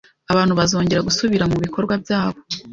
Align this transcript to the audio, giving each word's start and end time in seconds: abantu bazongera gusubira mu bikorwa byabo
abantu 0.31 0.53
bazongera 0.59 1.05
gusubira 1.07 1.45
mu 1.51 1.57
bikorwa 1.63 1.93
byabo 2.03 2.39